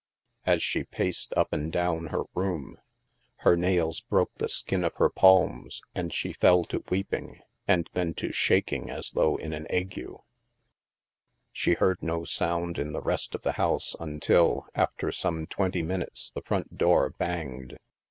As 0.47 0.63
she 0.63 0.83
paced 0.83 1.31
up 1.37 1.53
and 1.53 1.71
down 1.71 2.07
her 2.07 2.23
room, 2.33 2.79
her 3.45 3.55
nails 3.55 4.01
broke 4.01 4.33
the 4.37 4.49
skin 4.49 4.83
of 4.83 4.95
her 4.95 5.11
palms, 5.11 5.79
and 5.93 6.11
she 6.11 6.33
fell 6.33 6.65
to 6.65 6.83
weeping, 6.89 7.43
and 7.67 7.87
then 7.93 8.15
to 8.15 8.31
shaking 8.31 8.89
as 8.89 9.11
though 9.11 9.35
in 9.35 9.53
an 9.53 9.67
ague. 9.69 10.01
She 11.51 11.73
heard 11.75 12.01
no 12.01 12.25
sound 12.25 12.79
in 12.79 12.93
the 12.93 13.01
rest 13.03 13.35
of 13.35 13.43
the 13.43 13.51
house 13.61 13.95
un 13.99 14.19
til, 14.19 14.65
after 14.73 15.11
some 15.11 15.45
twenty 15.45 15.83
minutes, 15.83 16.31
the 16.33 16.41
front 16.41 16.79
door 16.79 17.11
banged. 17.11 17.77